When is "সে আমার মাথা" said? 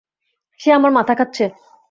0.59-1.13